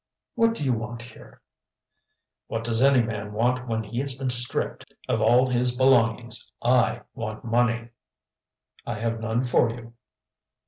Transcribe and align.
"What 0.33 0.55
do 0.55 0.63
you 0.65 0.73
want 0.73 1.03
here?" 1.03 1.41
"What 2.47 2.63
does 2.63 2.81
any 2.81 3.03
man 3.03 3.33
want 3.33 3.67
when 3.67 3.83
he 3.83 3.99
has 3.99 4.17
been 4.17 4.31
stripped 4.31 4.95
of 5.07 5.21
all 5.21 5.47
his 5.51 5.77
belongings? 5.77 6.51
I 6.59 7.01
want 7.13 7.43
money." 7.45 7.89
"I 8.83 8.95
have 8.95 9.19
none 9.21 9.43
for 9.43 9.69
you." 9.69 9.93